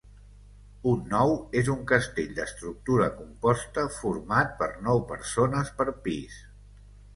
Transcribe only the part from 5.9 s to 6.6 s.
pis.